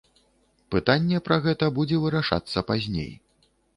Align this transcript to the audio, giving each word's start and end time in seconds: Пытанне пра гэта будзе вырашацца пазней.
Пытанне 0.75 1.19
пра 1.27 1.37
гэта 1.45 1.69
будзе 1.77 1.99
вырашацца 2.07 2.65
пазней. 2.71 3.11